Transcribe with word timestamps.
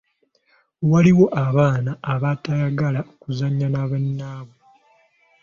Waliwo 0.91 1.25
abaana 1.45 1.91
abataagala 2.13 2.99
kuzannya 3.21 3.67
ne 3.69 3.81
bannaabwe. 3.89 4.57